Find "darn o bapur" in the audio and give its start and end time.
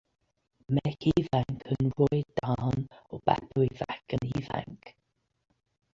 2.41-3.67